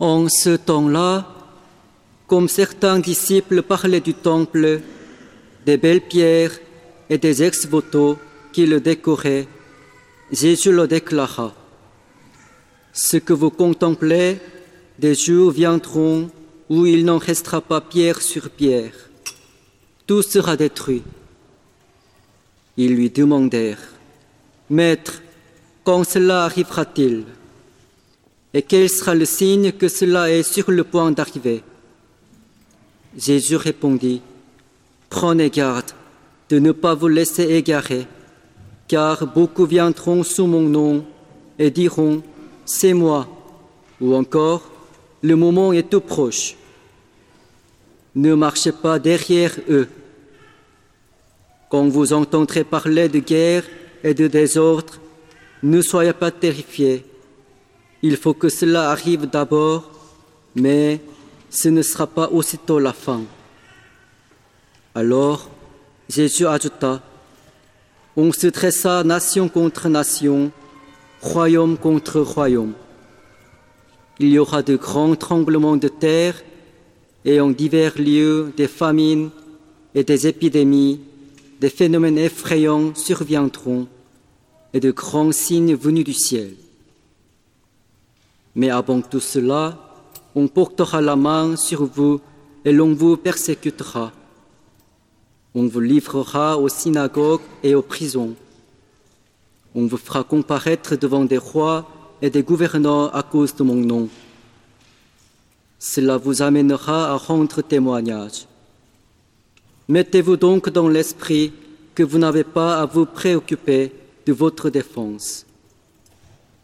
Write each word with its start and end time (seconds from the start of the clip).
En 0.00 0.28
ce 0.28 0.50
temps-là, 0.50 1.26
comme 2.28 2.46
certains 2.46 3.00
disciples 3.00 3.62
parlaient 3.62 4.00
du 4.00 4.14
temple, 4.14 4.80
des 5.66 5.76
belles 5.76 6.06
pierres 6.06 6.56
et 7.10 7.18
des 7.18 7.42
ex-voto 7.42 8.16
qui 8.52 8.66
le 8.66 8.80
décoraient, 8.80 9.48
Jésus 10.30 10.70
le 10.70 10.86
déclara. 10.86 11.52
Ce 12.92 13.16
que 13.16 13.32
vous 13.32 13.50
contemplez, 13.50 14.38
des 15.00 15.16
jours 15.16 15.50
viendront 15.50 16.30
où 16.68 16.86
il 16.86 17.04
n'en 17.04 17.18
restera 17.18 17.60
pas 17.60 17.80
pierre 17.80 18.22
sur 18.22 18.50
pierre. 18.50 18.94
Tout 20.06 20.22
sera 20.22 20.56
détruit. 20.56 21.02
Ils 22.76 22.94
lui 22.94 23.10
demandèrent, 23.10 23.82
Maître, 24.70 25.22
quand 25.82 26.04
cela 26.04 26.44
arrivera-t-il? 26.44 27.24
Et 28.54 28.62
quel 28.62 28.88
sera 28.88 29.14
le 29.14 29.24
signe 29.24 29.72
que 29.72 29.88
cela 29.88 30.30
est 30.30 30.42
sur 30.42 30.70
le 30.70 30.84
point 30.84 31.10
d'arriver? 31.10 31.62
Jésus 33.16 33.56
répondit, 33.56 34.22
Prenez 35.10 35.50
garde 35.50 35.92
de 36.50 36.58
ne 36.58 36.72
pas 36.72 36.94
vous 36.94 37.08
laisser 37.08 37.42
égarer, 37.42 38.06
car 38.86 39.26
beaucoup 39.26 39.66
viendront 39.66 40.22
sous 40.22 40.46
mon 40.46 40.62
nom 40.62 41.04
et 41.58 41.70
diront, 41.70 42.22
C'est 42.64 42.94
moi, 42.94 43.28
ou 44.00 44.14
encore, 44.14 44.70
le 45.22 45.34
moment 45.34 45.72
est 45.72 45.90
tout 45.90 46.00
proche. 46.00 46.56
Ne 48.14 48.34
marchez 48.34 48.72
pas 48.72 48.98
derrière 48.98 49.54
eux. 49.68 49.88
Quand 51.70 51.88
vous 51.88 52.12
entendrez 52.12 52.64
parler 52.64 53.08
de 53.08 53.18
guerre 53.18 53.64
et 54.02 54.14
de 54.14 54.26
désordre, 54.26 54.94
ne 55.62 55.82
soyez 55.82 56.12
pas 56.12 56.30
terrifiés. 56.30 57.04
Il 58.02 58.16
faut 58.16 58.34
que 58.34 58.48
cela 58.48 58.90
arrive 58.90 59.26
d'abord, 59.26 59.90
mais 60.54 61.00
ce 61.50 61.68
ne 61.68 61.82
sera 61.82 62.06
pas 62.06 62.28
aussitôt 62.28 62.78
la 62.78 62.92
fin. 62.92 63.22
Alors, 64.94 65.50
Jésus 66.08 66.46
ajouta, 66.46 67.02
On 68.16 68.32
se 68.32 68.48
dressa 68.48 69.04
nation 69.04 69.48
contre 69.48 69.88
nation, 69.88 70.50
royaume 71.22 71.76
contre 71.76 72.20
royaume. 72.20 72.74
Il 74.18 74.28
y 74.30 74.38
aura 74.38 74.62
de 74.62 74.76
grands 74.76 75.14
tremblements 75.14 75.76
de 75.76 75.88
terre 75.88 76.42
et 77.24 77.40
en 77.40 77.50
divers 77.50 77.96
lieux 77.96 78.52
des 78.56 78.66
famines 78.66 79.30
et 79.94 80.02
des 80.02 80.26
épidémies, 80.26 81.00
des 81.60 81.70
phénomènes 81.70 82.18
effrayants 82.18 82.94
surviendront 82.94 83.86
et 84.72 84.80
de 84.80 84.90
grands 84.90 85.32
signes 85.32 85.76
venus 85.76 86.04
du 86.04 86.14
ciel. 86.14 86.54
Mais 88.58 88.70
avant 88.70 89.00
tout 89.02 89.20
cela, 89.20 89.78
on 90.34 90.48
portera 90.48 91.00
la 91.00 91.14
main 91.14 91.54
sur 91.54 91.84
vous 91.84 92.20
et 92.64 92.72
l'on 92.72 92.92
vous 92.92 93.16
persécutera. 93.16 94.10
On 95.54 95.68
vous 95.68 95.78
livrera 95.78 96.58
aux 96.58 96.68
synagogues 96.68 97.46
et 97.62 97.76
aux 97.76 97.82
prisons. 97.82 98.34
On 99.76 99.86
vous 99.86 99.96
fera 99.96 100.24
comparaître 100.24 100.96
devant 100.96 101.24
des 101.24 101.38
rois 101.38 101.88
et 102.20 102.30
des 102.30 102.42
gouverneurs 102.42 103.14
à 103.14 103.22
cause 103.22 103.54
de 103.54 103.62
mon 103.62 103.76
nom. 103.76 104.08
Cela 105.78 106.16
vous 106.16 106.42
amènera 106.42 107.12
à 107.12 107.16
rendre 107.16 107.62
témoignage. 107.62 108.48
Mettez-vous 109.86 110.36
donc 110.36 110.68
dans 110.68 110.88
l'esprit 110.88 111.52
que 111.94 112.02
vous 112.02 112.18
n'avez 112.18 112.42
pas 112.42 112.80
à 112.80 112.86
vous 112.86 113.06
préoccuper 113.06 113.92
de 114.26 114.32
votre 114.32 114.68
défense. 114.68 115.46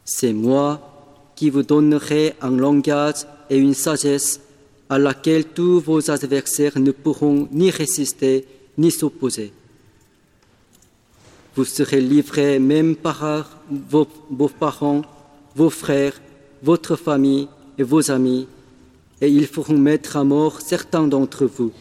C'est 0.05 0.33
moi 0.33 0.94
qui 1.37 1.51
vous 1.51 1.63
donnerai 1.63 2.35
un 2.41 2.57
langage 2.57 3.27
et 3.51 3.57
une 3.57 3.75
sagesse 3.75 4.41
à 4.89 4.99
laquelle 4.99 5.47
tous 5.47 5.81
vos 5.81 6.11
adversaires 6.11 6.79
ne 6.79 6.91
pourront 6.91 7.49
ni 7.53 7.71
résister 7.71 8.47
ni 8.79 8.91
s'opposer. 8.91 9.53
Vous 11.57 11.65
serez 11.65 12.01
livrés 12.01 12.59
même 12.59 12.97
par 12.97 13.49
vos 13.71 14.49
parents 14.49 15.03
vos 15.55 15.71
frères, 15.71 16.21
votre 16.63 16.97
famille 16.97 17.49
et 17.79 17.83
vos 17.83 18.11
amis, 18.11 18.47
et 19.21 19.29
ils 19.29 19.47
feront 19.47 19.79
mettre 19.79 20.17
à 20.17 20.25
mort 20.25 20.61
certains 20.61 21.07
d'entre 21.07 21.47
vous. 21.47 21.73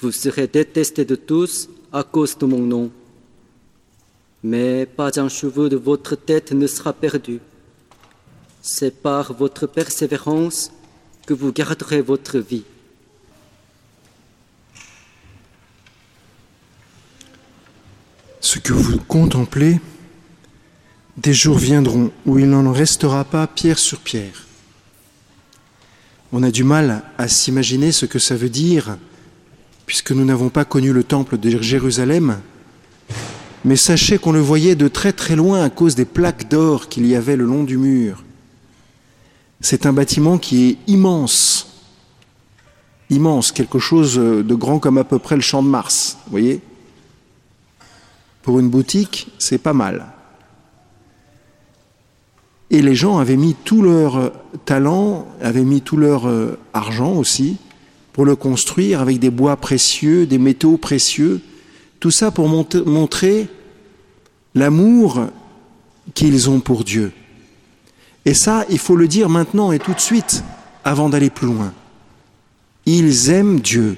Vous 0.00 0.12
serez 0.12 0.46
détestés 0.46 1.04
de 1.04 1.14
tous 1.14 1.68
à 1.92 2.02
cause 2.02 2.36
de 2.38 2.46
mon 2.46 2.60
nom, 2.60 2.90
mais 4.42 4.86
pas 4.86 5.20
un 5.20 5.28
cheveu 5.28 5.68
de 5.68 5.76
votre 5.76 6.16
tête 6.16 6.52
ne 6.52 6.66
sera 6.66 6.92
perdu. 6.92 7.40
C'est 8.64 9.02
par 9.02 9.32
votre 9.32 9.66
persévérance 9.66 10.70
que 11.26 11.34
vous 11.34 11.52
garderez 11.52 12.00
votre 12.00 12.38
vie. 12.38 12.62
Ce 18.40 18.60
que 18.60 18.72
vous 18.72 18.98
contemplez 18.98 19.80
des 21.16 21.34
jours 21.34 21.58
viendront 21.58 22.12
où 22.24 22.38
il 22.38 22.48
n'en 22.48 22.72
restera 22.72 23.24
pas 23.24 23.48
pierre 23.48 23.80
sur 23.80 23.98
pierre. 23.98 24.46
On 26.30 26.44
a 26.44 26.52
du 26.52 26.62
mal 26.62 27.02
à 27.18 27.26
s'imaginer 27.26 27.90
ce 27.90 28.06
que 28.06 28.20
ça 28.20 28.36
veut 28.36 28.48
dire, 28.48 28.96
puisque 29.86 30.12
nous 30.12 30.24
n'avons 30.24 30.50
pas 30.50 30.64
connu 30.64 30.92
le 30.92 31.02
temple 31.02 31.36
de 31.36 31.60
Jérusalem, 31.60 32.40
mais 33.64 33.76
sachez 33.76 34.18
qu'on 34.18 34.32
le 34.32 34.40
voyait 34.40 34.76
de 34.76 34.86
très 34.86 35.12
très 35.12 35.34
loin 35.34 35.64
à 35.64 35.70
cause 35.70 35.96
des 35.96 36.04
plaques 36.04 36.48
d'or 36.48 36.88
qu'il 36.88 37.06
y 37.06 37.16
avait 37.16 37.36
le 37.36 37.44
long 37.44 37.64
du 37.64 37.76
mur. 37.76 38.22
C'est 39.64 39.86
un 39.86 39.92
bâtiment 39.92 40.38
qui 40.38 40.70
est 40.70 40.78
immense, 40.88 41.68
immense, 43.10 43.52
quelque 43.52 43.78
chose 43.78 44.16
de 44.16 44.54
grand 44.56 44.80
comme 44.80 44.98
à 44.98 45.04
peu 45.04 45.20
près 45.20 45.36
le 45.36 45.40
champ 45.40 45.62
de 45.62 45.68
Mars, 45.68 46.18
vous 46.24 46.32
voyez 46.32 46.60
Pour 48.42 48.58
une 48.58 48.68
boutique, 48.68 49.28
c'est 49.38 49.58
pas 49.58 49.72
mal. 49.72 50.08
Et 52.70 52.82
les 52.82 52.96
gens 52.96 53.18
avaient 53.18 53.36
mis 53.36 53.54
tout 53.54 53.82
leur 53.82 54.32
talent, 54.64 55.28
avaient 55.40 55.62
mis 55.62 55.80
tout 55.80 55.96
leur 55.96 56.26
euh, 56.26 56.58
argent 56.74 57.12
aussi 57.12 57.56
pour 58.12 58.24
le 58.24 58.34
construire 58.34 59.00
avec 59.00 59.20
des 59.20 59.30
bois 59.30 59.56
précieux, 59.56 60.26
des 60.26 60.38
métaux 60.38 60.76
précieux, 60.76 61.40
tout 62.00 62.10
ça 62.10 62.32
pour 62.32 62.48
montrer 62.48 63.46
l'amour 64.56 65.26
qu'ils 66.14 66.50
ont 66.50 66.58
pour 66.58 66.82
Dieu. 66.82 67.12
Et 68.24 68.34
ça, 68.34 68.64
il 68.70 68.78
faut 68.78 68.96
le 68.96 69.08
dire 69.08 69.28
maintenant 69.28 69.72
et 69.72 69.78
tout 69.78 69.94
de 69.94 70.00
suite, 70.00 70.44
avant 70.84 71.08
d'aller 71.08 71.30
plus 71.30 71.46
loin. 71.46 71.72
Ils 72.86 73.30
aiment 73.30 73.60
Dieu. 73.60 73.96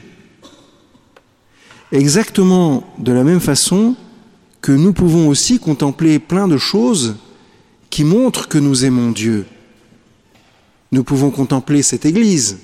Exactement 1.92 2.84
de 2.98 3.12
la 3.12 3.24
même 3.24 3.40
façon 3.40 3.94
que 4.60 4.72
nous 4.72 4.92
pouvons 4.92 5.28
aussi 5.28 5.58
contempler 5.58 6.18
plein 6.18 6.48
de 6.48 6.56
choses 6.56 7.16
qui 7.90 8.02
montre 8.02 8.48
que 8.48 8.58
nous 8.58 8.84
aimons 8.84 9.10
Dieu. 9.10 9.46
Nous 10.90 11.04
pouvons 11.04 11.30
contempler 11.30 11.82
cette 11.82 12.06
Église, 12.06 12.58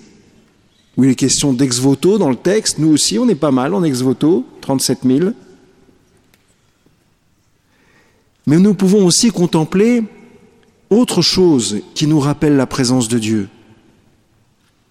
où 0.97 1.05
il 1.05 1.11
est 1.11 1.15
question 1.15 1.53
d'ex-voto 1.53 2.19
dans 2.19 2.31
le 2.31 2.37
texte. 2.37 2.79
Nous 2.79 2.89
aussi, 2.89 3.19
on 3.19 3.29
est 3.29 3.35
pas 3.35 3.51
mal 3.51 3.75
en 3.75 3.85
ex-voto, 3.85 4.47
37 4.61 5.01
000. 5.05 5.31
Mais 8.47 8.59
nous 8.59 8.75
pouvons 8.75 9.05
aussi 9.05 9.31
contempler 9.31 10.05
autre 10.91 11.23
chose 11.23 11.83
qui 11.95 12.07
nous 12.07 12.21
rappelle 12.21 12.57
la 12.57 12.67
présence 12.67 13.09
de 13.09 13.19
Dieu. 13.19 13.49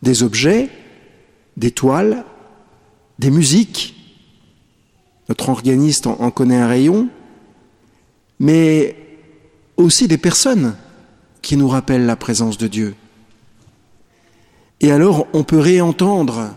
Des 0.02 0.24
objets, 0.24 0.70
des 1.58 1.72
toiles, 1.72 2.24
des 3.20 3.32
musiques. 3.32 3.96
Notre 5.28 5.50
organiste 5.50 6.08
en 6.08 6.32
connaît 6.32 6.58
un 6.58 6.68
rayon. 6.68 7.10
Mais 8.40 8.96
aussi 9.78 10.08
des 10.08 10.18
personnes 10.18 10.76
qui 11.42 11.58
nous 11.58 11.68
rappellent 11.68 12.06
la 12.06 12.16
présence 12.16 12.58
de 12.58 12.68
Dieu. 12.68 12.96
Et 14.82 14.92
alors 14.92 15.28
on 15.34 15.44
peut 15.44 15.60
réentendre 15.60 16.54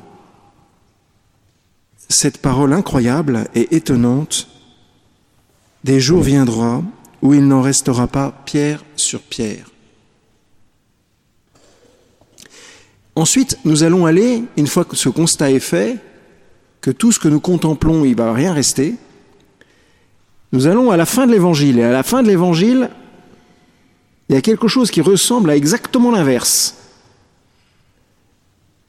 cette 2.08 2.38
parole 2.38 2.72
incroyable 2.72 3.48
et 3.54 3.74
étonnante, 3.74 4.48
des 5.82 5.98
jours 5.98 6.22
viendront 6.22 6.84
où 7.22 7.34
il 7.34 7.46
n'en 7.46 7.62
restera 7.62 8.08
pas 8.08 8.32
pierre 8.44 8.84
sur 8.96 9.20
pierre. 9.20 9.70
Ensuite, 13.14 13.58
nous 13.64 13.84
allons 13.84 14.06
aller, 14.06 14.44
une 14.56 14.66
fois 14.66 14.84
que 14.84 14.96
ce 14.96 15.08
constat 15.08 15.50
est 15.50 15.60
fait, 15.60 15.98
que 16.80 16.90
tout 16.90 17.12
ce 17.12 17.20
que 17.20 17.28
nous 17.28 17.40
contemplons, 17.40 18.04
il 18.04 18.16
va 18.16 18.32
rien 18.32 18.52
rester, 18.52 18.96
nous 20.50 20.66
allons 20.66 20.90
à 20.90 20.96
la 20.96 21.06
fin 21.06 21.26
de 21.26 21.32
l'évangile. 21.32 21.78
Et 21.78 21.84
à 21.84 21.92
la 21.92 22.02
fin 22.02 22.22
de 22.22 22.28
l'évangile, 22.28 22.90
il 24.28 24.34
y 24.34 24.38
a 24.38 24.42
quelque 24.42 24.68
chose 24.68 24.90
qui 24.90 25.00
ressemble 25.00 25.50
à 25.50 25.56
exactement 25.56 26.10
l'inverse. 26.10 26.76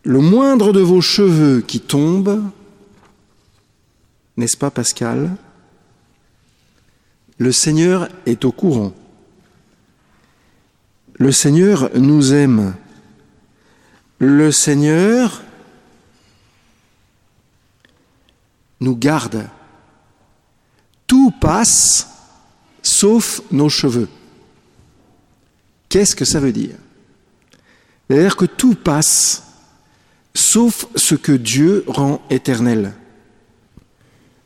Le 0.03 0.19
moindre 0.19 0.74
de 0.74 0.81
vos 0.81 1.01
cheveux 1.01 1.62
qui 1.62 1.80
tombe, 1.80 2.41
n'est-ce 4.35 4.57
pas 4.57 4.71
Pascal? 4.71 5.31
Le 7.38 7.51
Seigneur 7.51 8.09
est 8.25 8.45
au 8.45 8.51
courant. 8.51 8.94
Le 11.15 11.31
Seigneur 11.31 11.89
nous 11.95 12.33
aime. 12.33 12.75
Le 14.19 14.51
Seigneur 14.51 15.41
nous 18.80 18.95
garde. 18.95 19.47
Tout 21.07 21.31
passe 21.39 22.07
sauf 22.81 23.41
nos 23.51 23.69
cheveux. 23.69 24.09
Qu'est-ce 25.89 26.15
que 26.15 26.25
ça 26.25 26.39
veut 26.39 26.51
dire? 26.51 26.75
C'est-à-dire 28.07 28.35
que 28.35 28.45
tout 28.45 28.75
passe 28.75 29.44
sauf 30.33 30.88
ce 30.95 31.15
que 31.15 31.31
Dieu 31.31 31.83
rend 31.88 32.21
éternel. 32.30 32.94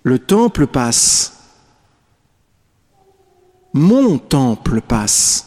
Le 0.04 0.19
temple 0.19 0.68
passe. 0.68 1.37
Mon 3.77 4.18
temple 4.18 4.81
passe. 4.81 5.45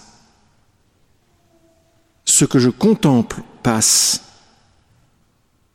Ce 2.24 2.44
que 2.44 2.60
je 2.60 2.70
contemple 2.70 3.42
passe. 3.64 4.22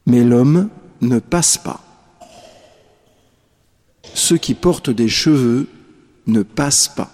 Mais 0.05 0.23
l'homme 0.23 0.69
ne 1.01 1.19
passe 1.19 1.57
pas. 1.57 1.81
Ceux 4.13 4.37
qui 4.37 4.53
portent 4.53 4.89
des 4.89 5.09
cheveux 5.09 5.67
ne 6.27 6.43
passent 6.43 6.87
pas. 6.87 7.11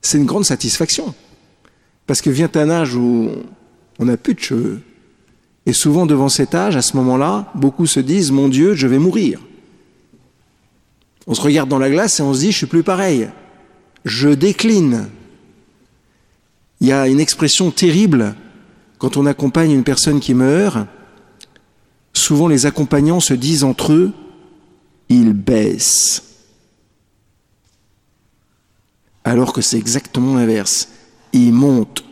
C'est 0.00 0.16
une 0.16 0.24
grande 0.24 0.46
satisfaction. 0.46 1.14
Parce 2.06 2.22
que 2.22 2.30
vient 2.30 2.50
un 2.54 2.70
âge 2.70 2.94
où 2.94 3.30
on 3.98 4.06
n'a 4.06 4.16
plus 4.16 4.32
de 4.32 4.40
cheveux. 4.40 4.80
Et 5.66 5.74
souvent 5.74 6.06
devant 6.06 6.30
cet 6.30 6.54
âge, 6.54 6.76
à 6.76 6.82
ce 6.82 6.96
moment-là, 6.96 7.52
beaucoup 7.54 7.86
se 7.86 8.00
disent, 8.00 8.32
mon 8.32 8.48
Dieu, 8.48 8.74
je 8.74 8.86
vais 8.86 8.98
mourir. 8.98 9.42
On 11.26 11.34
se 11.34 11.42
regarde 11.42 11.68
dans 11.68 11.78
la 11.78 11.90
glace 11.90 12.20
et 12.20 12.22
on 12.22 12.32
se 12.32 12.40
dit, 12.40 12.52
je 12.52 12.56
suis 12.56 12.66
plus 12.66 12.82
pareil. 12.82 13.28
Je 14.04 14.28
décline. 14.28 15.08
Il 16.80 16.88
y 16.88 16.92
a 16.92 17.08
une 17.08 17.20
expression 17.20 17.70
terrible 17.70 18.34
quand 18.98 19.16
on 19.16 19.26
accompagne 19.26 19.70
une 19.70 19.84
personne 19.84 20.20
qui 20.20 20.34
meurt. 20.34 20.86
Souvent 22.12 22.48
les 22.48 22.66
accompagnants 22.66 23.20
se 23.20 23.34
disent 23.34 23.64
entre 23.64 23.92
eux, 23.92 24.12
il 25.08 25.32
baisse. 25.32 26.22
Alors 29.24 29.52
que 29.52 29.62
c'est 29.62 29.78
exactement 29.78 30.34
l'inverse. 30.34 30.88
Il 31.32 31.52
monte. 31.52 32.04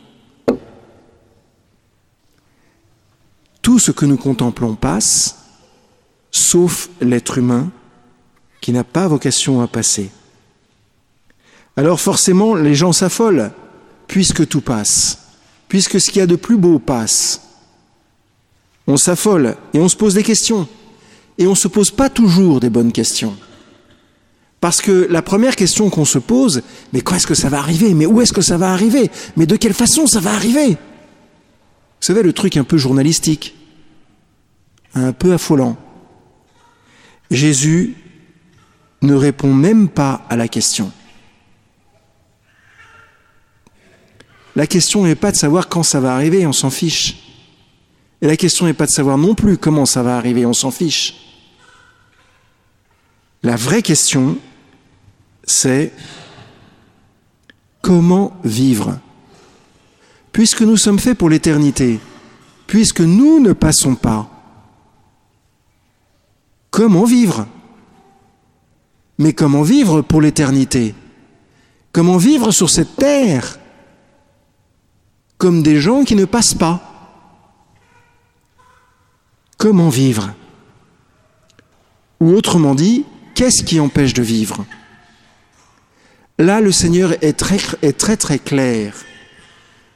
Tout 3.61 3.79
ce 3.79 3.93
que 3.93 4.07
nous 4.07 4.17
contemplons 4.17 4.75
passe, 4.75 5.39
sauf 6.31 6.89
l'être 7.01 7.39
humain 7.39 7.71
qui 8.61 8.73
n'a 8.73 8.85
pas 8.85 9.07
vocation 9.07 9.61
à 9.61 9.69
passer. 9.69 10.11
Alors 11.77 12.01
forcément, 12.01 12.55
les 12.55 12.75
gens 12.75 12.93
s'affolent, 12.93 13.51
puisque 14.07 14.47
tout 14.47 14.61
passe, 14.61 15.19
puisque 15.69 16.01
ce 16.01 16.11
qu'il 16.11 16.21
y 16.21 16.23
a 16.23 16.27
de 16.27 16.37
plus 16.37 16.59
beau 16.59 16.79
passe. 16.79 17.41
On 18.87 18.97
s'affole 18.97 19.57
et 19.73 19.81
on 19.81 19.89
se 19.89 19.97
pose 19.97 20.15
des 20.15 20.23
questions. 20.23 20.69
Et 21.39 21.47
on 21.47 21.51
ne 21.51 21.57
se 21.57 21.69
pose 21.69 21.91
pas 21.91 22.11
toujours 22.11 22.61
des 22.61 22.69
bonnes 22.69 22.93
questions. 22.93 23.37
Parce 24.61 24.81
que 24.81 25.09
la 25.11 25.23
première 25.23 25.57
question 25.57 25.91
qu'on 25.91 26.05
se 26.05 26.19
pose, 26.19 26.63
mais 26.93 27.01
quand 27.01 27.17
est-ce 27.17 27.27
que 27.27 27.35
ça 27.35 27.49
va 27.49 27.59
arriver? 27.59 27.95
Mais 27.95 28.07
où 28.07 28.21
est-ce 28.21 28.33
que 28.33 28.43
ça 28.43 28.59
va 28.59 28.73
arriver? 28.73 29.11
Mais 29.37 29.47
de 29.47 29.57
quelle 29.57 29.75
façon 29.75 30.07
ça 30.07 30.21
va 30.21 30.33
arriver? 30.33 30.69
Vous 30.69 32.07
savez, 32.07 32.23
le 32.23 32.33
truc 32.33 32.57
un 32.57 32.65
peu 32.65 32.77
journalistique, 32.77 33.57
un 34.95 35.13
peu 35.13 35.33
affolant. 35.33 35.77
Jésus 37.31 37.97
ne 39.01 39.15
répond 39.15 39.53
même 39.53 39.89
pas 39.89 40.25
à 40.29 40.37
la 40.37 40.49
question. 40.49 40.93
La 44.55 44.67
question 44.67 45.05
n'est 45.05 45.15
pas 45.15 45.33
de 45.33 45.37
savoir 45.37 45.69
quand 45.69 45.83
ça 45.83 46.01
va 46.01 46.15
arriver, 46.15 46.47
on 46.47 46.53
s'en 46.53 46.71
fiche. 46.71 47.17
Et 48.21 48.27
la 48.27 48.37
question 48.37 48.67
n'est 48.67 48.75
pas 48.75 48.87
de 48.87 48.91
savoir 48.91 49.19
non 49.19 49.35
plus 49.35 49.57
comment 49.57 49.87
ça 49.87 50.03
va 50.03 50.17
arriver, 50.17 50.47
on 50.47 50.53
s'en 50.53 50.71
fiche. 50.71 51.15
La 53.43 53.57
vraie 53.57 53.83
question, 53.83 54.37
c'est 55.45 55.93
comment 57.81 58.33
vivre 58.45 58.99
puisque 60.33 60.63
nous 60.63 60.79
sommes 60.79 60.99
faits 60.99 61.19
pour 61.19 61.29
l'éternité, 61.29 62.01
puisque 62.67 63.03
nous 63.03 63.39
ne 63.39 63.53
passons 63.53 63.95
pas, 63.95 64.29
comment 66.71 67.05
vivre? 67.05 67.47
Mais 69.19 69.35
comment 69.35 69.63
vivre 69.63 70.01
pour 70.01 70.23
l'éternité? 70.23 70.95
Comment 71.93 72.17
vivre 72.17 72.51
sur 72.51 72.71
cette 72.71 72.97
terre? 72.97 73.59
Comme 75.43 75.65
des 75.65 75.81
gens 75.81 76.05
qui 76.05 76.15
ne 76.15 76.25
passent 76.25 76.55
pas 76.55 76.81
Comment 79.59 79.89
vivre? 79.89 80.35
Ou 82.21 82.37
autrement 82.37 82.77
dit, 82.77 83.05
qu'est-ce 83.35 83.65
qui 83.65 83.81
empêche 83.81 84.15
de 84.15 84.23
vivre? 84.23 84.65
Là, 86.39 86.61
le 86.61 86.71
Seigneur 86.71 87.15
est 87.25 87.33
très 87.33 87.59
est 87.83 87.99
très, 87.99 88.17
très 88.17 88.39
clair. 88.39 88.95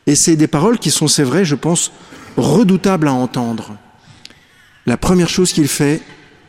Et 0.09 0.17
c'est 0.17 0.35
des 0.35 0.49
paroles 0.49 0.81
qui 0.81 0.91
sont, 0.91 1.07
c'est 1.07 1.23
vrai, 1.23 1.45
je 1.45 1.55
pense, 1.55 1.93
redoutables 2.37 3.07
à 3.07 3.13
entendre. 3.13 3.77
La 4.85 4.97
première 4.97 5.29
chose 5.29 5.53
qu'il 5.53 5.69
fait, 5.69 6.03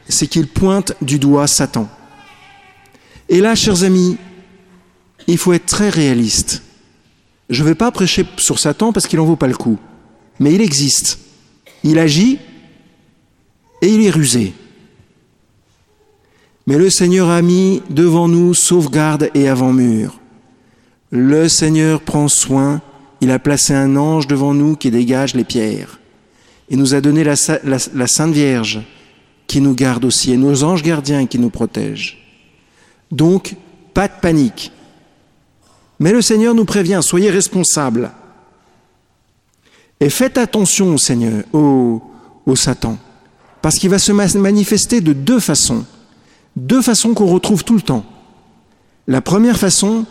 c'est 0.10 0.26
qu'il 0.26 0.48
pointe 0.48 0.94
du 1.04 1.20
doigt 1.20 1.46
Satan. 1.46 1.88
Et 3.30 3.42
là, 3.42 3.54
chers 3.54 3.84
amis, 3.84 4.18
il 5.28 5.38
faut 5.38 5.54
être 5.54 5.68
très 5.68 5.90
réaliste. 5.90 6.64
Je 7.50 7.64
ne 7.64 7.68
vais 7.68 7.76
pas 7.76 7.92
prêcher 7.92 8.26
sur 8.38 8.60
Satan 8.60 8.92
parce 8.92 9.08
qu'il 9.08 9.20
n'en 9.20 9.26
vaut 9.26 9.36
pas 9.36 9.48
le 9.48 9.56
coup. 9.56 9.78
Mais 10.40 10.54
il 10.54 10.62
existe. 10.62 11.20
Il 11.84 12.00
agit 12.00 12.40
et 13.82 13.88
il 13.88 14.06
est 14.06 14.10
rusé. 14.10 14.54
Mais 16.66 16.78
le 16.78 16.90
Seigneur 16.90 17.30
a 17.30 17.42
mis 17.42 17.82
devant 17.90 18.28
nous 18.28 18.54
sauvegarde 18.54 19.30
et 19.34 19.48
avant-mur. 19.48 20.20
Le 21.12 21.48
Seigneur 21.48 22.02
prend 22.02 22.28
soin 22.28 22.82
il 23.22 23.32
a 23.32 23.40
placé 23.40 23.74
un 23.74 23.96
ange 23.96 24.28
devant 24.28 24.54
nous 24.54 24.76
qui 24.76 24.92
dégage 24.92 25.34
les 25.34 25.44
pierres. 25.44 26.00
Il 26.70 26.78
nous 26.78 26.94
a 26.94 27.02
donné 27.02 27.24
la, 27.24 27.36
Sainte 27.36 28.34
Vierge 28.34 28.82
qui 29.48 29.62
nous 29.62 29.74
garde 29.74 30.06
aussi 30.06 30.34
et 30.34 30.38
nos 30.38 30.64
anges 30.64 30.84
gardiens 30.84 31.26
qui 31.26 31.40
nous 31.40 31.50
protègent. 31.50 32.18
Donc, 33.12 33.56
pas 33.94 34.08
de 34.08 34.14
panique. 34.22 34.72
Mais 36.00 36.12
le 36.12 36.22
Seigneur 36.22 36.54
nous 36.54 36.66
prévient, 36.66 37.00
soyez 37.02 37.30
responsables. 37.30 38.12
Et 40.00 40.10
faites 40.10 40.38
attention 40.38 40.94
au 40.94 40.98
Seigneur, 40.98 41.44
au, 41.54 42.02
au 42.46 42.56
Satan, 42.56 42.98
parce 43.62 43.78
qu'il 43.78 43.90
va 43.90 44.00
se 44.00 44.12
manifester 44.12 45.02
de 45.02 45.14
deux 45.14 45.40
façons. 45.40 45.86
Deux 46.56 46.82
façons 46.82 47.14
qu'on 47.14 47.26
retrouve 47.26 47.64
tout 47.64 47.76
le 47.76 47.82
temps. 47.82 48.06
La 49.08 49.22
première 49.22 49.58
façon, 49.58 50.06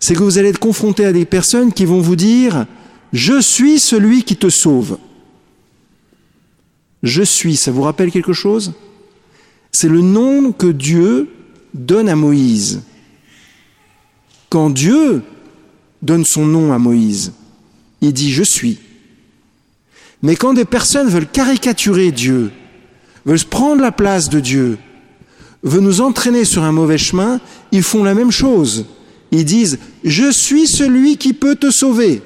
c'est 0.00 0.14
que 0.14 0.22
vous 0.22 0.38
allez 0.38 0.48
être 0.48 0.58
confronté 0.58 1.04
à 1.04 1.12
des 1.12 1.24
personnes 1.24 1.72
qui 1.72 1.84
vont 1.84 2.00
vous 2.00 2.16
dire 2.16 2.66
Je 3.12 3.40
suis 3.40 3.78
celui 3.78 4.24
qui 4.24 4.36
te 4.36 4.48
sauve. 4.48 4.98
Je 7.02 7.22
suis, 7.22 7.56
ça 7.56 7.70
vous 7.70 7.82
rappelle 7.82 8.10
quelque 8.10 8.32
chose? 8.32 8.72
C'est 9.70 9.88
le 9.88 10.00
nom 10.00 10.52
que 10.52 10.66
Dieu 10.66 11.28
donne 11.74 12.08
à 12.08 12.16
Moïse. 12.16 12.82
Quand 14.48 14.70
Dieu 14.70 15.22
donne 16.02 16.24
son 16.24 16.46
nom 16.46 16.72
à 16.72 16.78
Moïse, 16.78 17.32
il 18.00 18.12
dit 18.12 18.32
Je 18.32 18.42
suis. 18.42 18.78
Mais 20.22 20.36
quand 20.36 20.54
des 20.54 20.64
personnes 20.64 21.08
veulent 21.08 21.28
caricaturer 21.28 22.10
Dieu, 22.10 22.50
veulent 23.24 23.44
prendre 23.44 23.82
la 23.82 23.92
place 23.92 24.28
de 24.28 24.40
Dieu, 24.40 24.78
veulent 25.62 25.82
nous 25.82 26.00
entraîner 26.00 26.44
sur 26.44 26.62
un 26.62 26.72
mauvais 26.72 26.98
chemin, 26.98 27.40
ils 27.72 27.82
font 27.82 28.04
la 28.04 28.14
même 28.14 28.30
chose. 28.30 28.86
Ils 29.32 29.44
disent, 29.44 29.78
je 30.04 30.30
suis 30.30 30.66
celui 30.66 31.16
qui 31.16 31.32
peut 31.32 31.56
te 31.56 31.70
sauver. 31.70 32.22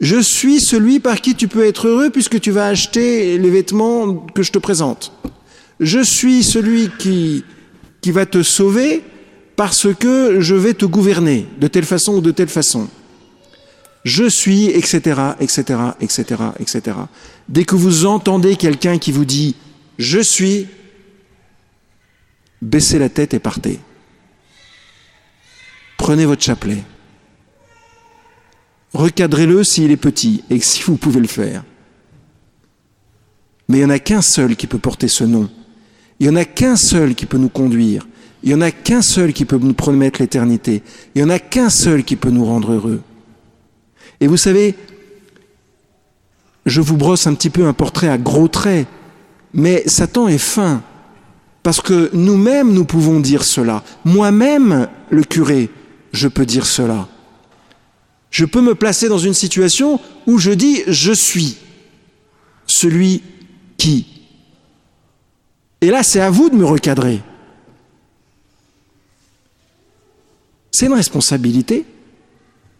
Je 0.00 0.20
suis 0.20 0.60
celui 0.60 1.00
par 1.00 1.20
qui 1.20 1.34
tu 1.34 1.48
peux 1.48 1.64
être 1.64 1.88
heureux 1.88 2.10
puisque 2.10 2.40
tu 2.40 2.50
vas 2.50 2.66
acheter 2.66 3.38
les 3.38 3.50
vêtements 3.50 4.14
que 4.34 4.42
je 4.42 4.52
te 4.52 4.58
présente. 4.58 5.12
Je 5.80 6.00
suis 6.00 6.42
celui 6.42 6.90
qui, 6.98 7.44
qui 8.00 8.10
va 8.10 8.26
te 8.26 8.42
sauver 8.42 9.02
parce 9.56 9.92
que 9.94 10.40
je 10.40 10.54
vais 10.54 10.74
te 10.74 10.84
gouverner 10.84 11.46
de 11.60 11.68
telle 11.68 11.84
façon 11.84 12.14
ou 12.14 12.20
de 12.20 12.30
telle 12.30 12.48
façon. 12.48 12.88
Je 14.04 14.28
suis, 14.28 14.66
etc., 14.66 15.20
etc., 15.40 15.78
etc., 16.00 16.24
etc. 16.58 16.96
Dès 17.48 17.64
que 17.64 17.76
vous 17.76 18.06
entendez 18.06 18.56
quelqu'un 18.56 18.98
qui 18.98 19.12
vous 19.12 19.24
dit 19.24 19.54
je 19.98 20.18
suis, 20.18 20.66
baissez 22.60 22.98
la 22.98 23.08
tête 23.08 23.34
et 23.34 23.38
partez 23.38 23.78
prenez 26.02 26.26
votre 26.26 26.42
chapelet. 26.42 26.82
Recadrez-le 28.92 29.62
s'il 29.62 29.92
est 29.92 29.96
petit 29.96 30.42
et 30.50 30.58
si 30.58 30.82
vous 30.82 30.96
pouvez 30.96 31.20
le 31.20 31.28
faire. 31.28 31.62
Mais 33.68 33.78
il 33.78 33.80
n'y 33.80 33.86
en 33.86 33.90
a 33.90 34.00
qu'un 34.00 34.20
seul 34.20 34.56
qui 34.56 34.66
peut 34.66 34.78
porter 34.80 35.06
ce 35.06 35.22
nom. 35.22 35.48
Il 36.18 36.28
n'y 36.28 36.32
en 36.32 36.40
a 36.40 36.44
qu'un 36.44 36.74
seul 36.74 37.14
qui 37.14 37.24
peut 37.24 37.38
nous 37.38 37.48
conduire. 37.48 38.08
Il 38.42 38.48
n'y 38.48 38.54
en 38.54 38.60
a 38.60 38.70
qu'un 38.70 39.02
seul 39.02 39.32
qui 39.32 39.44
peut 39.44 39.58
nous 39.58 39.74
promettre 39.74 40.20
l'éternité. 40.20 40.82
Il 41.14 41.22
n'y 41.22 41.30
en 41.30 41.34
a 41.34 41.38
qu'un 41.38 41.70
seul 41.70 42.04
qui 42.04 42.16
peut 42.16 42.30
nous 42.30 42.44
rendre 42.44 42.72
heureux. 42.72 43.02
Et 44.20 44.26
vous 44.26 44.36
savez, 44.36 44.74
je 46.66 46.80
vous 46.80 46.96
brosse 46.96 47.26
un 47.26 47.34
petit 47.34 47.50
peu 47.50 47.66
un 47.66 47.72
portrait 47.72 48.08
à 48.08 48.18
gros 48.18 48.48
traits, 48.48 48.86
mais 49.54 49.82
Satan 49.86 50.28
est 50.28 50.38
fin, 50.38 50.82
parce 51.62 51.80
que 51.80 52.10
nous-mêmes, 52.12 52.72
nous 52.72 52.84
pouvons 52.84 53.20
dire 53.20 53.44
cela. 53.44 53.84
Moi-même, 54.04 54.88
le 55.10 55.22
curé, 55.22 55.70
je 56.12 56.28
peux 56.28 56.46
dire 56.46 56.66
cela. 56.66 57.08
Je 58.30 58.44
peux 58.44 58.60
me 58.60 58.74
placer 58.74 59.08
dans 59.08 59.18
une 59.18 59.34
situation 59.34 60.00
où 60.26 60.38
je 60.38 60.50
dis 60.50 60.82
je 60.86 61.12
suis 61.12 61.58
celui 62.66 63.22
qui. 63.76 64.06
Et 65.80 65.90
là, 65.90 66.02
c'est 66.02 66.20
à 66.20 66.30
vous 66.30 66.48
de 66.48 66.56
me 66.56 66.64
recadrer. 66.64 67.20
C'est 70.72 70.86
une 70.86 70.94
responsabilité. 70.94 71.84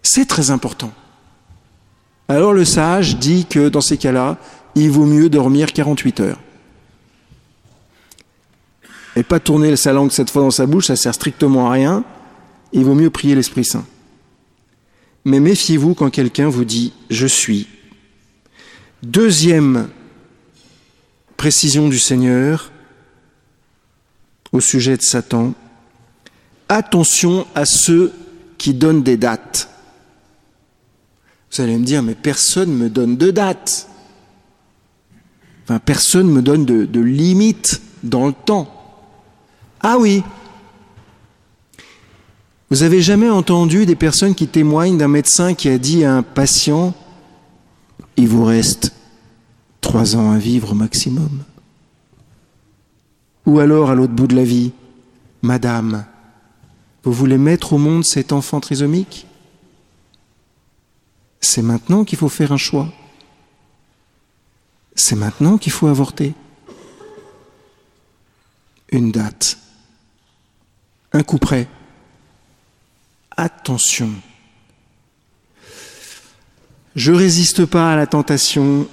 C'est 0.03 0.27
très 0.27 0.51
important. 0.51 0.93
Alors 2.27 2.53
le 2.53 2.65
sage 2.65 3.19
dit 3.19 3.45
que 3.45 3.69
dans 3.69 3.81
ces 3.81 3.99
cas-là, 3.99 4.39
il 4.75 4.91
vaut 4.91 5.05
mieux 5.05 5.29
dormir 5.29 5.73
48 5.73 6.21
heures. 6.21 6.41
Et 9.15 9.23
pas 9.23 9.39
tourner 9.39 9.77
sa 9.77 9.93
langue 9.93 10.11
cette 10.11 10.31
fois 10.31 10.43
dans 10.43 10.51
sa 10.51 10.65
bouche, 10.67 10.87
ça 10.87 10.97
sert 10.97 11.15
strictement 11.15 11.69
à 11.69 11.73
rien. 11.73 12.05
Il 12.73 12.85
vaut 12.85 12.95
mieux 12.95 13.11
prier 13.11 13.35
l'Esprit 13.35 13.65
Saint. 13.65 13.85
Mais 15.25 15.39
méfiez-vous 15.39 15.95
quand 15.95 16.11
quelqu'un 16.11 16.49
vous 16.49 16.65
dit 16.65 16.95
je 17.11 17.27
suis. 17.27 17.69
Deuxième 19.03 19.89
précision 21.37 21.89
du 21.89 21.99
Seigneur 21.99 22.73
au 24.53 24.61
sujet 24.61 24.97
de 24.97 25.03
Satan. 25.03 25.53
Attention 26.75 27.47
à 27.55 27.67
ceux 27.67 28.15
qui 28.57 28.73
donnent 28.73 29.03
des 29.03 29.19
dates. 29.19 29.69
Vous 31.51 31.61
allez 31.61 31.77
me 31.77 31.85
dire, 31.85 32.03
mais 32.03 32.15
personne 32.15 32.71
ne 32.71 32.77
me 32.85 32.89
donne 32.89 33.19
de 33.19 33.31
date. 33.31 33.89
Enfin, 35.65 35.79
personne 35.79 36.29
ne 36.29 36.33
me 36.33 36.41
donne 36.41 36.65
de, 36.65 36.87
de 36.87 37.01
limite 37.01 37.83
dans 38.03 38.27
le 38.27 38.33
temps. 38.33 38.73
Ah 39.83 39.99
oui, 39.99 40.23
vous 42.71 42.83
avez 42.83 43.03
jamais 43.03 43.29
entendu 43.29 43.85
des 43.85 43.95
personnes 43.95 44.35
qui 44.35 44.47
témoignent 44.47 44.97
d'un 44.97 45.07
médecin 45.07 45.53
qui 45.53 45.69
a 45.69 45.77
dit 45.77 46.07
à 46.07 46.15
un 46.15 46.23
patient 46.23 46.95
Il 48.17 48.29
vous 48.29 48.47
reste 48.47 48.95
trois 49.83 50.17
ans 50.17 50.31
à 50.31 50.39
vivre 50.39 50.73
au 50.73 50.75
maximum 50.75 51.43
Ou 53.45 53.59
alors 53.59 53.91
à 53.91 53.95
l'autre 53.95 54.15
bout 54.15 54.27
de 54.27 54.37
la 54.37 54.45
vie 54.45 54.73
Madame, 55.43 56.07
vous 57.03 57.13
voulez 57.13 57.39
mettre 57.39 57.73
au 57.73 57.79
monde 57.79 58.05
cet 58.05 58.33
enfant 58.33 58.61
trisomique? 58.61 59.27
C'est 61.41 61.63
maintenant 61.63 62.05
qu'il 62.05 62.19
faut 62.19 62.29
faire 62.29 62.53
un 62.53 62.57
choix. 62.57 62.93
C'est 64.95 65.17
maintenant 65.17 65.59
qu'il 65.59 65.73
faut 65.73 65.89
avorter. 65.89 66.35
Une 68.91 69.11
date. 69.11 69.59
Un 71.13 71.23
coup 71.23 71.39
près 71.39 71.69
attention. 73.37 74.11
Je 76.95 77.13
résiste 77.13 77.65
pas 77.65 77.93
à 77.93 77.97
la 77.97 78.07
tentation 78.07 78.87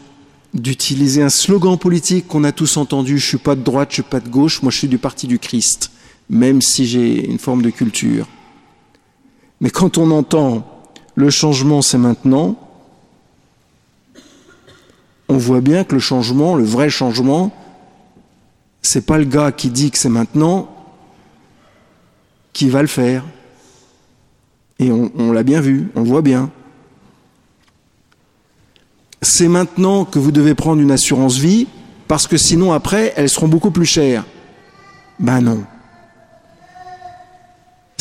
d'utiliser 0.54 1.22
un 1.22 1.30
slogan 1.30 1.78
politique 1.78 2.28
qu'on 2.28 2.44
a 2.44 2.52
tous 2.52 2.78
entendu, 2.78 3.20
je 3.20 3.26
suis 3.26 3.38
pas 3.38 3.56
de 3.56 3.62
droite, 3.62 3.90
je 3.92 3.96
suis 3.96 4.04
pas 4.04 4.20
de 4.20 4.30
gauche, 4.30 4.62
moi 4.62 4.72
je 4.72 4.78
suis 4.78 4.88
du 4.88 4.98
parti 4.98 5.28
du 5.28 5.38
Christ, 5.38 5.92
même 6.30 6.62
si 6.62 6.86
j'ai 6.86 7.26
une 7.26 7.40
forme 7.40 7.62
de 7.62 7.70
culture. 7.70 8.28
Mais 9.62 9.70
quand 9.70 9.98
on 9.98 10.12
entend 10.12 10.66
le 11.16 11.30
changement 11.30 11.82
c'est 11.82 11.98
maintenant, 11.98 12.56
on 15.28 15.38
voit 15.38 15.62
bien 15.62 15.84
que 15.84 15.94
le 15.94 16.00
changement, 16.00 16.56
le 16.56 16.64
vrai 16.64 16.90
changement, 16.90 17.52
c'est 18.82 19.06
pas 19.06 19.18
le 19.18 19.26
gars 19.26 19.52
qui 19.52 19.70
dit 19.70 19.92
que 19.92 19.98
c'est 19.98 20.10
maintenant 20.10 20.70
qui 22.54 22.70
va 22.70 22.82
le 22.82 22.88
faire. 22.88 23.24
Et 24.80 24.92
on, 24.92 25.32
l'a 25.32 25.44
bien 25.44 25.62
vu, 25.62 25.92
on 25.96 26.02
le 26.02 26.08
voit 26.08 26.22
bien. 26.22 26.50
C'est 29.22 29.50
maintenant 29.50 30.06
que 30.06 30.20
vous 30.20 30.32
devez 30.32 30.56
prendre 30.56 30.82
une 30.82 30.92
assurance 30.92 31.38
vie, 31.38 31.68
parce 32.08 32.28
que 32.28 32.38
sinon 32.38 32.72
après, 32.72 33.14
elles 33.18 33.30
seront 33.30 33.50
beaucoup 33.50 33.72
plus 33.72 33.86
chères. 33.86 34.26
Ben 35.20 35.42
non. 35.42 35.64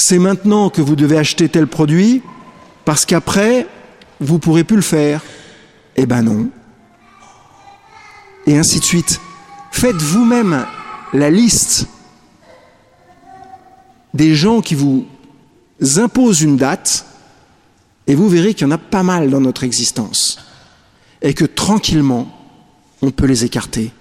C'est 0.00 0.20
maintenant 0.20 0.70
que 0.70 0.80
vous 0.80 0.94
devez 0.94 1.18
acheter 1.18 1.48
tel 1.48 1.66
produit, 1.66 2.22
parce 2.84 3.04
qu'après, 3.04 3.66
vous 4.20 4.38
pourrez 4.38 4.62
plus 4.62 4.76
le 4.76 4.82
faire. 4.82 5.22
Eh 5.96 6.06
ben 6.06 6.22
non. 6.22 6.48
Et 8.46 8.56
ainsi 8.56 8.78
de 8.78 8.84
suite. 8.84 9.20
Faites 9.72 9.96
vous-même 9.96 10.66
la 11.12 11.30
liste 11.30 11.88
des 14.14 14.36
gens 14.36 14.60
qui 14.60 14.76
vous 14.76 15.06
impose 15.96 16.42
une 16.42 16.56
date 16.56 17.04
et 18.06 18.14
vous 18.14 18.28
verrez 18.28 18.54
qu'il 18.54 18.66
y 18.66 18.70
en 18.70 18.74
a 18.74 18.78
pas 18.78 19.02
mal 19.02 19.30
dans 19.30 19.40
notre 19.40 19.64
existence 19.64 20.38
et 21.22 21.34
que 21.34 21.44
tranquillement, 21.44 22.28
on 23.02 23.10
peut 23.10 23.26
les 23.26 23.44
écarter. 23.44 23.92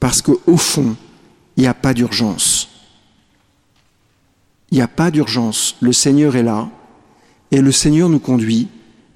Parce 0.00 0.22
qu'au 0.22 0.56
fond, 0.56 0.96
il 1.56 1.60
n'y 1.60 1.66
a 1.66 1.74
pas 1.74 1.92
d'urgence. 1.92 2.65
Il 4.70 4.76
n'y 4.76 4.82
a 4.82 4.88
pas 4.88 5.10
d'urgence. 5.10 5.76
Le 5.80 5.92
Seigneur 5.92 6.36
est 6.36 6.42
là 6.42 6.68
et 7.50 7.60
le 7.60 7.72
Seigneur 7.72 8.08
nous 8.08 8.18
conduit 8.18 8.68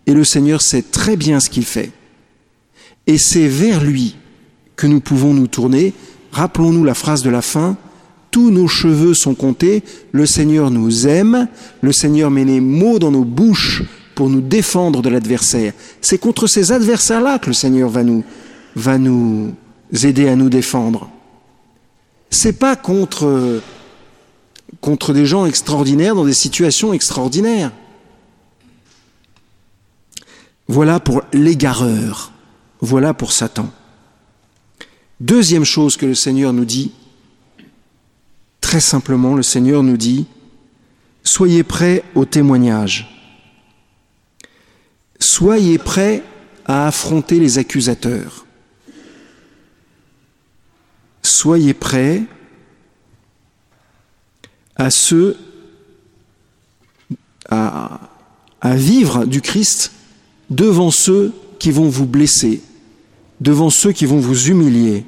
et 0.06 0.14
le 0.14 0.24
Seigneur 0.24 0.62
sait 0.62 0.82
très 0.82 1.16
bien 1.16 1.40
ce 1.40 1.50
qu'il 1.50 1.64
fait. 1.64 1.90
Et 3.06 3.18
c'est 3.18 3.48
vers 3.48 3.82
lui 3.82 4.16
que 4.76 4.86
nous 4.86 5.00
pouvons 5.00 5.34
nous 5.34 5.46
tourner. 5.46 5.92
Rappelons-nous 6.32 6.84
la 6.84 6.94
phrase 6.94 7.22
de 7.22 7.30
la 7.30 7.42
fin, 7.42 7.76
tous 8.30 8.50
nos 8.50 8.68
cheveux 8.68 9.14
sont 9.14 9.34
comptés, 9.34 9.82
le 10.12 10.26
Seigneur 10.26 10.70
nous 10.70 11.08
aime, 11.08 11.48
le 11.80 11.92
Seigneur 11.92 12.30
met 12.30 12.44
les 12.44 12.60
mots 12.60 12.98
dans 12.98 13.10
nos 13.10 13.24
bouches 13.24 13.82
pour 14.14 14.30
nous 14.30 14.40
défendre 14.40 15.02
de 15.02 15.08
l'adversaire. 15.08 15.72
C'est 16.00 16.18
contre 16.18 16.46
ces 16.46 16.72
adversaires-là 16.72 17.38
que 17.38 17.48
le 17.48 17.54
Seigneur 17.54 17.88
va 17.88 18.04
nous, 18.04 18.22
va 18.76 18.98
nous 18.98 19.52
aider 20.02 20.28
à 20.28 20.36
nous 20.36 20.48
défendre. 20.48 21.10
C'est 22.30 22.58
pas 22.58 22.76
contre, 22.76 23.60
contre 24.80 25.12
des 25.12 25.26
gens 25.26 25.46
extraordinaires 25.46 26.14
dans 26.14 26.24
des 26.24 26.34
situations 26.34 26.92
extraordinaires. 26.92 27.72
Voilà 30.68 31.00
pour 31.00 31.22
l'égareur. 31.32 32.32
Voilà 32.80 33.12
pour 33.12 33.32
Satan. 33.32 33.70
Deuxième 35.18 35.64
chose 35.64 35.96
que 35.96 36.06
le 36.06 36.14
Seigneur 36.14 36.52
nous 36.52 36.64
dit, 36.64 36.92
Très 38.70 38.80
simplement, 38.80 39.34
le 39.34 39.42
Seigneur 39.42 39.82
nous 39.82 39.96
dit, 39.96 40.26
soyez 41.24 41.64
prêts 41.64 42.04
au 42.14 42.24
témoignage. 42.24 43.08
Soyez 45.18 45.76
prêts 45.76 46.22
à 46.66 46.86
affronter 46.86 47.40
les 47.40 47.58
accusateurs. 47.58 48.46
Soyez 51.22 51.74
prêts 51.74 52.22
à 54.80 54.88
ceux 54.88 55.36
à, 57.50 58.00
vivre 58.64 59.26
du 59.26 59.42
Christ 59.42 59.92
devant 60.48 60.90
ceux 60.90 61.34
qui 61.58 61.70
vont 61.70 61.88
vous 61.88 62.06
blesser, 62.06 62.62
devant 63.40 63.68
ceux 63.68 63.92
qui 63.92 64.06
vont 64.06 64.20
vous 64.20 64.48
humilier, 64.48 65.04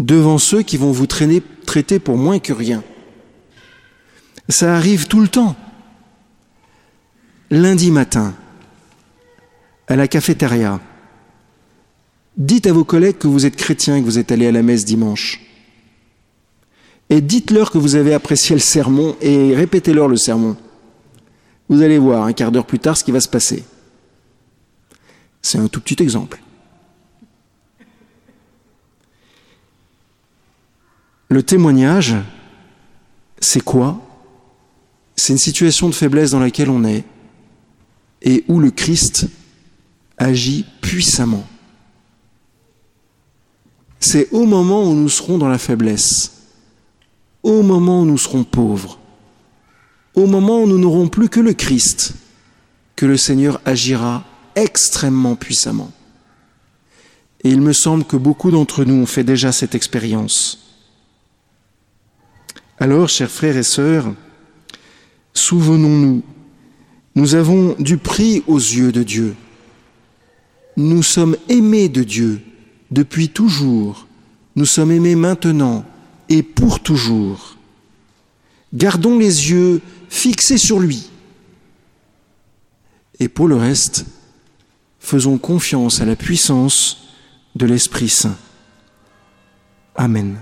devant 0.00 0.38
ceux 0.38 0.62
qui 0.62 0.76
vont 0.76 0.90
vous 0.90 1.06
traiter 1.06 1.98
pour 2.00 2.16
moins 2.16 2.40
que 2.40 2.52
rien. 2.52 2.82
Ça 4.48 4.74
arrive 4.74 5.06
tout 5.06 5.20
le 5.20 5.28
temps. 5.28 5.54
Lundi 7.50 7.92
matin, 7.92 8.34
à 9.86 9.94
la 9.94 10.08
cafétéria, 10.08 10.80
dites 12.36 12.66
à 12.66 12.72
vos 12.72 12.84
collègues 12.84 13.18
que 13.18 13.28
vous 13.28 13.46
êtes 13.46 13.56
chrétien 13.56 13.96
et 13.96 14.00
que 14.00 14.06
vous 14.06 14.18
êtes 14.18 14.32
allé 14.32 14.48
à 14.48 14.52
la 14.52 14.62
messe 14.62 14.84
dimanche. 14.84 15.51
Et 17.12 17.20
dites-leur 17.20 17.70
que 17.70 17.76
vous 17.76 17.94
avez 17.94 18.14
apprécié 18.14 18.56
le 18.56 18.60
sermon 18.60 19.18
et 19.20 19.54
répétez-leur 19.54 20.08
le 20.08 20.16
sermon. 20.16 20.56
Vous 21.68 21.82
allez 21.82 21.98
voir 21.98 22.24
un 22.24 22.32
quart 22.32 22.50
d'heure 22.50 22.64
plus 22.64 22.78
tard 22.78 22.96
ce 22.96 23.04
qui 23.04 23.10
va 23.10 23.20
se 23.20 23.28
passer. 23.28 23.64
C'est 25.42 25.58
un 25.58 25.68
tout 25.68 25.82
petit 25.82 26.02
exemple. 26.02 26.40
Le 31.28 31.42
témoignage, 31.42 32.14
c'est 33.40 33.62
quoi? 33.62 34.00
C'est 35.14 35.34
une 35.34 35.38
situation 35.38 35.90
de 35.90 35.94
faiblesse 35.94 36.30
dans 36.30 36.40
laquelle 36.40 36.70
on 36.70 36.82
est 36.82 37.04
et 38.22 38.42
où 38.48 38.58
le 38.58 38.70
Christ 38.70 39.26
agit 40.16 40.64
puissamment. 40.80 41.46
C'est 44.00 44.32
au 44.32 44.46
moment 44.46 44.88
où 44.88 44.94
nous 44.94 45.10
serons 45.10 45.36
dans 45.36 45.48
la 45.50 45.58
faiblesse, 45.58 46.41
au 47.42 47.62
moment 47.62 48.02
où 48.02 48.06
nous 48.06 48.18
serons 48.18 48.44
pauvres, 48.44 48.98
au 50.14 50.26
moment 50.26 50.62
où 50.62 50.66
nous 50.66 50.78
n'aurons 50.78 51.08
plus 51.08 51.28
que 51.28 51.40
le 51.40 51.52
Christ, 51.52 52.14
que 52.96 53.06
le 53.06 53.16
Seigneur 53.16 53.60
agira 53.64 54.24
extrêmement 54.54 55.34
puissamment. 55.34 55.92
Et 57.44 57.50
il 57.50 57.60
me 57.60 57.72
semble 57.72 58.04
que 58.04 58.16
beaucoup 58.16 58.50
d'entre 58.50 58.84
nous 58.84 59.02
ont 59.02 59.06
fait 59.06 59.24
déjà 59.24 59.50
cette 59.50 59.74
expérience. 59.74 60.58
Alors, 62.78 63.08
chers 63.08 63.30
frères 63.30 63.56
et 63.56 63.62
sœurs, 63.62 64.12
souvenons-nous, 65.34 66.22
nous 67.14 67.34
avons 67.34 67.74
du 67.78 67.96
prix 67.96 68.42
aux 68.46 68.58
yeux 68.58 68.92
de 68.92 69.02
Dieu. 69.02 69.34
Nous 70.76 71.02
sommes 71.02 71.36
aimés 71.48 71.88
de 71.88 72.02
Dieu 72.02 72.40
depuis 72.90 73.28
toujours. 73.28 74.06
Nous 74.56 74.64
sommes 74.64 74.92
aimés 74.92 75.16
maintenant 75.16 75.84
et 76.32 76.42
pour 76.42 76.80
toujours. 76.80 77.56
Gardons 78.72 79.18
les 79.18 79.50
yeux 79.50 79.82
fixés 80.08 80.56
sur 80.56 80.80
lui. 80.80 81.10
Et 83.20 83.28
pour 83.28 83.48
le 83.48 83.56
reste, 83.56 84.06
faisons 84.98 85.36
confiance 85.36 86.00
à 86.00 86.06
la 86.06 86.16
puissance 86.16 87.08
de 87.54 87.66
l'Esprit 87.66 88.08
Saint. 88.08 88.36
Amen. 89.94 90.38